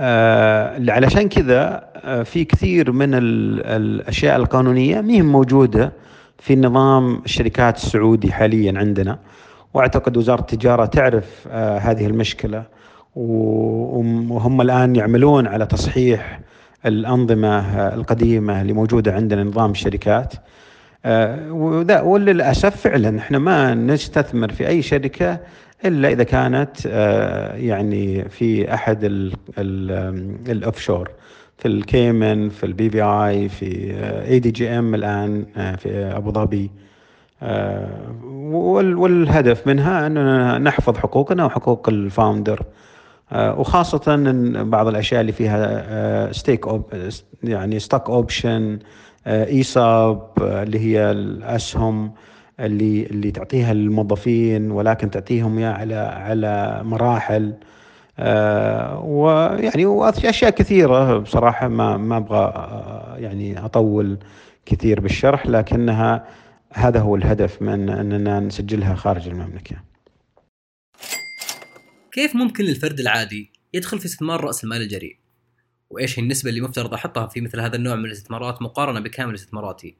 [0.00, 5.92] آه علشان كذا آه في كثير من الأشياء القانونية ما هي موجودة
[6.38, 9.18] في نظام الشركات السعودي حاليا عندنا.
[9.74, 12.64] وأعتقد وزارة التجارة تعرف هذه المشكلة.
[13.14, 16.40] وهم الآن يعملون على تصحيح
[16.86, 20.34] الأنظمة القديمة اللي موجودة عندنا نظام الشركات.
[21.04, 21.52] آه،
[22.02, 25.38] وللأسف فعلا إحنا ما نستثمر في أي شركة
[25.84, 28.98] إلا إذا كانت آه، يعني في أحد
[30.48, 31.10] ال offshore
[31.58, 33.94] في الكيمن في ال BVI في
[34.28, 36.70] ADGM الآن آه، في أبو ظبي.
[38.98, 42.62] والهدف منها أننا نحفظ حقوقنا وحقوق ال founder.
[43.32, 44.14] وخاصة
[44.62, 46.66] بعض الأشياء اللي فيها stock
[47.42, 48.78] يعني stock option
[49.26, 52.12] ESOP اللي هي الأسهم
[52.60, 57.54] اللي اللي تعطيها للموظفين ولكن تعطيهم اياها على على مراحل
[58.18, 64.18] آه ويعني وأشياء كثيرة بصراحة ما ما أبغى آه، يعني أطول
[64.66, 66.24] كثير بالشرح لكنها
[66.74, 69.76] هذا هو الهدف من إننا نسجلها خارج المملكة.
[72.18, 75.16] كيف ممكن للفرد العادي يدخل في استثمار رأس المال الجريء؟
[75.90, 79.96] وإيش هي النسبة اللي مفترض أحطها في مثل هذا النوع من الاستثمارات مقارنة بكامل استثماراتي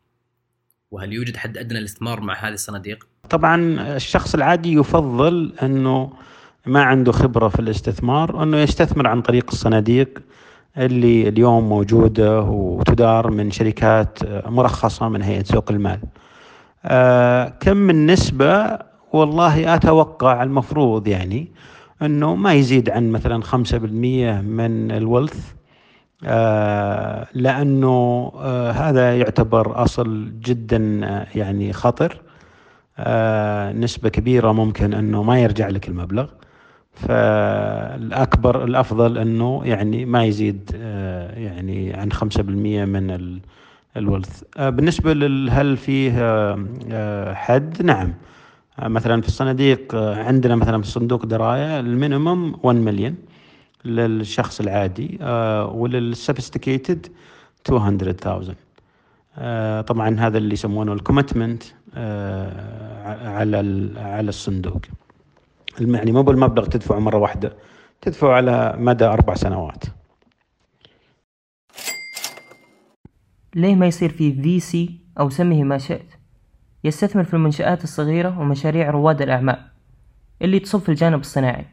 [0.91, 3.57] وهل يوجد حد أدنى للاستثمار مع هذه الصناديق طبعا
[3.97, 6.13] الشخص العادي يفضل أنه
[6.67, 10.23] ما عنده خبرة في الاستثمار أنه يستثمر عن طريق الصناديق
[10.77, 16.01] اللي اليوم موجودة وتدار من شركات مرخصة من هيئة سوق المال.
[16.85, 18.79] آه كم من نسبة
[19.13, 21.53] والله أتوقع المفروض يعني
[22.03, 25.59] أنه ما يزيد عن مثلا 5% من الولث
[26.25, 32.21] آه، لأنه آه، هذا يعتبر أصل جدا آه، يعني خطر
[33.75, 36.27] نسبة كبيرة ممكن أنه ما يرجع لك المبلغ.
[36.93, 40.71] فالأكبر الأفضل أنه يعني ما يزيد
[41.37, 43.41] يعني عن 5% من
[43.97, 45.13] الولث بالنسبة
[45.51, 46.13] هل فيه
[47.35, 48.15] حد؟ نعم.
[48.83, 53.17] مثلا في الصناديق عندنا مثلا في صندوق دراية ال minimum 1 مليون
[53.85, 57.07] للشخص العادي آه، ولل sophisticated
[57.71, 58.55] 200000
[59.39, 61.63] آه، طبعا هذا اللي يسمونه ال commitment
[61.95, 63.57] آه، على
[63.97, 64.81] على الصندوق.
[65.81, 67.53] يعني مو بالمبلغ تدفعه مرة واحدة
[68.01, 69.85] تدفعه على مدى أربع سنوات.
[73.55, 76.18] ليه ما يصير في في سي أو سميه ما شئت؟
[76.85, 79.65] يستثمر في المنشآت الصغيرة ومشاريع رواد الأعمال
[80.43, 81.67] اللي تصب في الجانب الصناعي.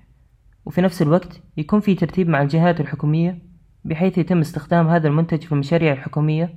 [0.66, 3.40] وفي نفس الوقت يكون في ترتيب مع الجهات الحكومية
[3.86, 6.56] بحيث يتم استخدام هذا المنتج في المشاريع الحكومية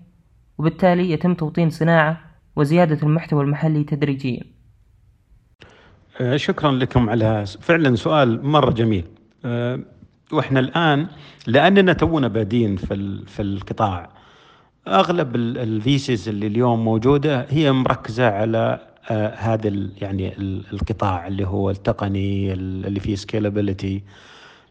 [0.58, 2.20] وبالتالي يتم توطين صناعة
[2.56, 4.42] وزيادة المحتوى المحلي تدريجيا.
[6.20, 9.04] آه، شكرا لكم على فعلا سؤال مرة جميل.
[9.44, 9.80] آه،
[10.32, 11.06] وإحنا الآن
[11.46, 12.76] لأننا تونا بادين
[13.26, 14.17] في القطاع
[14.88, 18.78] أغلب ال VCs اللي اليوم موجودة هي مركزة على
[19.10, 19.70] آه هذا
[20.00, 20.34] يعني
[20.72, 24.02] القطاع اللي هو التقني اللي فيه scalability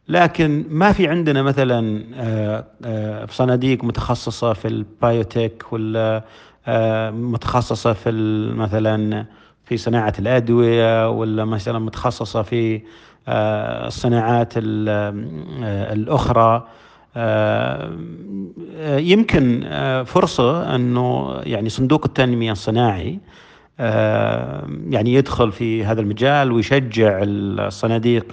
[0.07, 6.23] لكن ما في عندنا مثلا آه آه صناديق متخصصة في ال biotech ولا
[6.67, 8.11] آه، متخصصة في
[8.55, 9.25] مثلا
[9.65, 12.81] في صناعة الأدوية ولا مثلا متخصصة في
[13.27, 14.63] آه، الصناعات آه،
[15.93, 16.67] الأخرى.
[18.97, 19.67] يمكن
[20.05, 23.19] فرصة أنه يعني صندوق التنمية الصناعي
[23.79, 28.25] آه، يعني يدخل في هذا المجال ويشجع الصناديق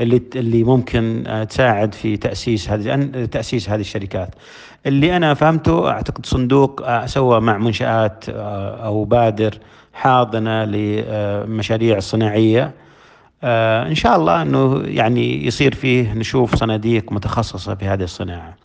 [0.00, 4.34] اللي اللي ممكن آه، تساعد في تأسيس هذه تأسيس هذه الشركات.
[4.86, 8.24] اللي أنا فهمته أعتقد صندوق آه، سوى مع منشآت
[8.84, 9.58] أو بادر
[9.92, 11.96] حاضنة للمشاريع
[13.44, 13.88] الصناعيه.
[13.88, 18.56] إن شاء الله إنه يعني يصير فيه نشوف صناديق متخصصة في هذه الصناعة.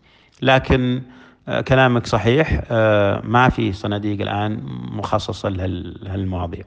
[0.41, 1.01] لكن
[1.47, 4.59] آه، كلامك صحيح آه، ما في صناديق الآن
[4.91, 6.65] مخصصة لهالمواضيع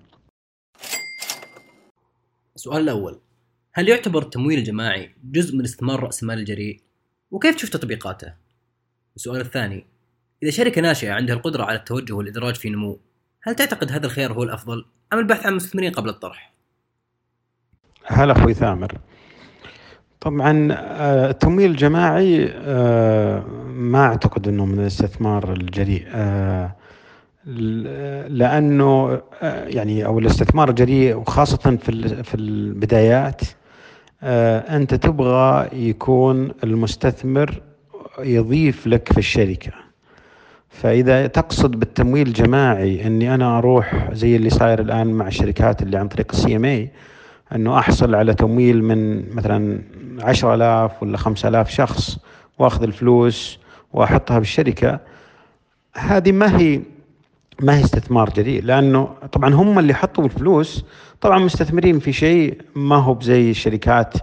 [2.56, 3.20] السؤال الأول
[3.72, 6.80] هل يعتبر التمويل الجماعي جزء من استثمار رأس المال الجريء؟
[7.30, 8.34] وكيف تشوف تطبيقاته؟
[9.16, 9.86] السؤال الثاني
[10.42, 13.00] إذا شركة ناشئة عندها القدرة على التوجه والإدراج في نمو
[13.42, 16.57] هل تعتقد هذا الخيار هو الأفضل أم البحث عن مستثمرين قبل الطرح؟
[18.08, 18.92] هلا أخوي ثامر.
[20.20, 26.70] طبعا آه، التمويل الجماعي آه، ما أعتقد إنه من الاستثمار الجريء آه،
[28.28, 33.40] لأنه يعني أو الاستثمار الجريء وخاصة في في البدايات
[34.22, 37.62] أنت تبغى يكون المستثمر
[38.18, 39.72] يضيف لك في الشركة.
[40.68, 46.08] فإذا تقصد بالتمويل الجماعي إني أنا أروح زي اللي صاير الآن مع الشركات اللي عن
[46.08, 46.90] طريق السي إم اي
[47.54, 49.82] أنه أحصل على تمويل من مثلا
[50.22, 52.18] 10000 ولا 5000 شخص
[52.58, 53.58] وأخذ الفلوس
[53.92, 55.00] وأحطها بالشركة.
[55.94, 56.80] هذه ما هي
[57.60, 60.84] ما هي استثمار جريء لأنه طبعا هم اللي حطوا الفلوس.
[61.20, 64.14] طبعا مستثمرين في شيء ما هو بزي الشركات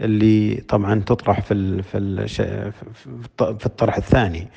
[0.00, 2.72] اللي طبعا تطرح في في
[3.36, 4.48] في الطرح الثاني.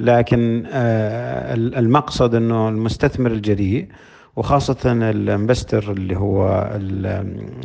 [0.00, 3.88] لكن آه، المقصد إنه المستثمر الجريء
[4.38, 6.70] وخاصة الانفستر اللي هو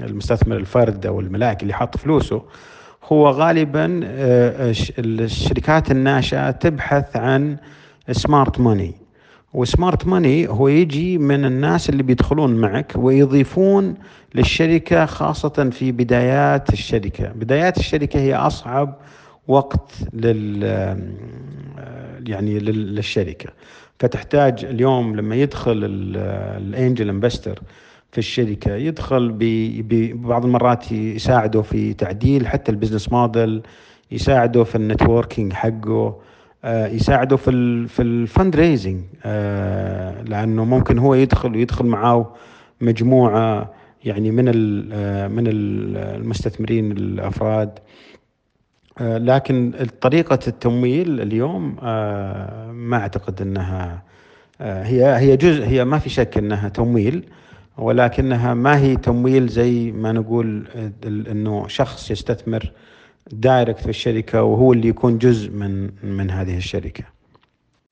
[0.02, 2.42] المستثمر الفرد أو الملاك اللي حاط فلوسه
[3.04, 7.58] هو غالبا آه، الشركات الناشئة تبحث عن
[8.12, 8.94] سمارت ماني
[9.54, 13.96] وسمارت ماني هو يجي من الناس اللي بيدخلون معك ويضيفون
[14.36, 17.28] للشركة خاصة في بدايات الشركة.
[17.28, 18.98] بدايات الشركة هي أصعب
[19.48, 20.64] وقت لل
[22.28, 23.50] يعني للشركة.
[24.04, 25.80] فتحتاج اليوم لما يدخل
[26.58, 27.60] ال angel investor
[28.12, 33.62] في الشركة يدخل ببعض المرات يساعده في تعديل حتى ال business model
[34.12, 36.20] يساعده في ال networking حقه
[36.64, 42.34] آه، يساعده في في ال fundraising آه، لأنه ممكن هو يدخل ويدخل معاه
[42.82, 43.74] مجموعة
[44.06, 44.48] يعني من
[44.94, 47.80] آه، من المستثمرين الأفراد.
[49.02, 51.76] لكن طريقة التمويل اليوم
[52.74, 54.02] ما أعتقد إنها
[54.62, 57.24] هي هي جزء هي ما في شك إنها تمويل
[57.78, 60.68] ولكنها ما هي تمويل زي ما نقول
[61.06, 62.72] إنه شخص يستثمر
[63.32, 67.04] دايركت في الشركة وهو اللي يكون جزء من من هذه الشركة.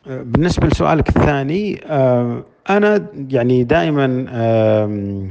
[0.05, 5.27] بالنسبة لسؤالك الثاني آه، أنا يعني دائما آه،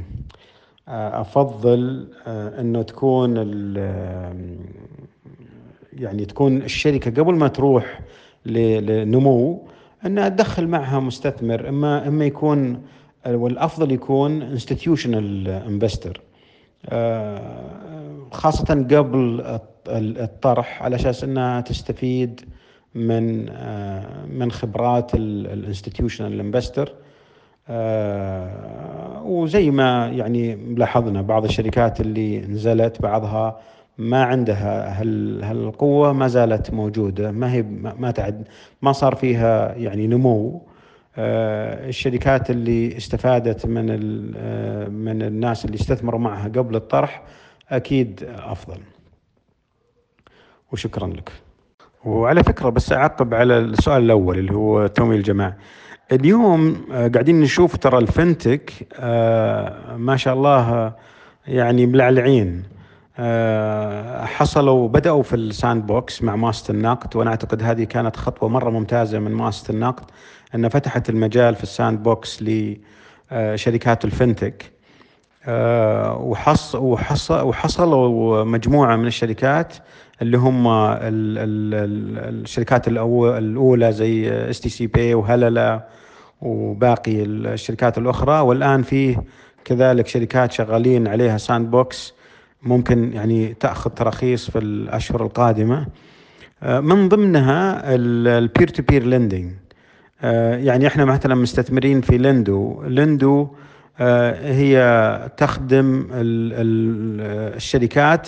[2.27, 3.33] آه، إنه تكون
[5.93, 7.99] يعني تكون الشركة قبل ما تروح
[8.45, 9.67] لنمو
[10.05, 12.81] انها تدخل معها مستثمر اما إما يكون
[13.27, 16.21] والأفضل يكون انستتيوشنال انفستر
[18.31, 19.43] خاصة قبل
[19.87, 22.41] الطرح على أساس إنها تستفيد
[22.95, 26.93] من آه، من خبرات الانستتيوشنال انفستر
[27.69, 33.59] آه، وزي ما يعني لاحظنا بعض الشركات اللي نزلت بعضها
[34.01, 35.01] ما عندها
[35.51, 37.31] هالقوة ما زالت موجودة.
[37.31, 37.61] ما هي
[37.99, 38.47] ما تعد
[38.81, 40.61] ما صار فيها يعني نمو.
[41.17, 43.85] آه، الشركات اللي استفادت من
[44.93, 47.23] من الناس اللي استثمروا معها قبل الطرح
[47.69, 48.77] أكيد أفضل.
[50.71, 51.31] وشكرا لك.
[52.05, 55.57] وعلى فكرة بس أعقب على السؤال الأول اللي هو تمويل الجماعة.
[56.11, 60.93] اليوم آه، قاعدين نشوف ترى ال fintech آه، ما شاء الله
[61.47, 62.63] يعني ملعلعين.
[62.63, 62.80] آه،
[64.25, 69.19] حصلوا بدأوا في ال sandbox مع مؤسسة النقد وأنا أعتقد هذه كانت خطوة مرة ممتازة
[69.19, 70.03] من مؤسسة النقد
[70.55, 74.71] أنها فتحت المجال في ال sandbox لشركات ال fintech.
[76.17, 79.73] وحص وحص وحصلوا مجموعة من الشركات
[80.21, 80.67] اللي هم
[82.27, 85.87] الشركات الأولى زي STC Pay وهللا
[86.41, 88.39] وباقي الشركات الأخرى.
[88.39, 89.23] والآن فيه
[89.65, 92.13] كذلك شركات شغالين عليها sandbox
[92.63, 95.87] ممكن يعني تأخذ تراخيص في الأشهر القادمة.
[96.63, 99.51] آه، من ضمنها ال peer to peer lending
[100.63, 102.83] يعني إحنا مثلا مستثمرين في لندو.
[102.83, 103.47] لندو
[103.99, 108.27] آه، هي تخدم الشركات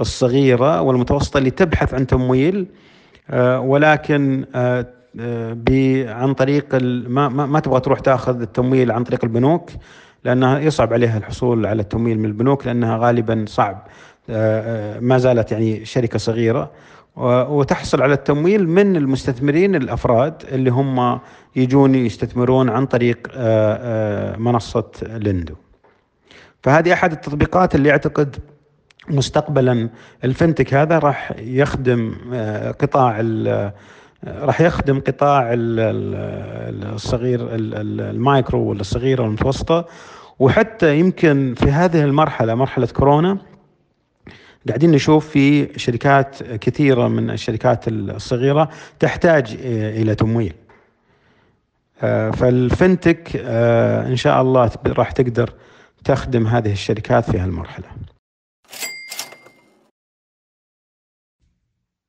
[0.00, 2.66] الصغيرة والمتوسطة اللي تبحث عن تمويل.
[3.30, 4.44] آه، ولكن
[6.08, 6.74] عن طريق
[7.08, 9.70] ما, ما تبغى تروح تأخذ التمويل عن طريق البنوك.
[10.24, 13.86] لأنها يصعب عليها الحصول على التمويل من البنوك لأنها غالبا صعب
[15.00, 16.70] ما زالت يعني شركة صغيرة
[17.16, 21.20] وتحصل على التمويل من المستثمرين الأفراد اللي هم
[21.56, 23.78] يجون يستثمرون عن طريق آه،
[24.34, 25.54] آه، منصة لندو.
[26.62, 28.36] فهذه أحد التطبيقات اللي اعتقد
[29.08, 29.88] مستقبلا
[30.24, 33.20] الفنتك هذا راح يخدم آه، قطاع
[34.26, 35.50] راح يخدم قطاع
[36.94, 39.86] الصغير المايكرو والصغيره والمتوسطه
[40.38, 43.38] وحتى يمكن في هذه المرحلة مرحلة كورونا
[44.68, 49.56] قاعدين نشوف في شركات كثيرة من الشركات الصغيرة تحتاج
[50.00, 50.54] إلى تمويل.
[52.02, 55.54] آه، فالفنتك آه، إن شاء الله راح تقدر
[56.04, 57.86] تخدم هذه الشركات في هالمرحلة.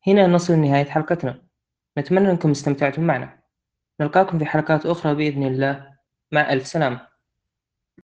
[0.07, 1.50] هنا نصل لنهاية حلقتنا.
[1.97, 3.41] نتمنى أنكم استمتعتم معنا.
[4.01, 5.97] نلقاكم في حلقات أخرى بإذن الله.
[6.31, 7.10] مع ألف سلامة.